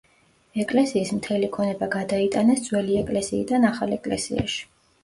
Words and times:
ეკლესიის 0.63 1.11
მთელი 1.17 1.51
ქონება 1.57 1.91
გადაიტანეს 1.99 2.67
ძველი 2.71 2.99
ეკლესიიდან 3.05 3.73
ახალ 3.75 3.97
ეკლესიაში. 4.01 4.69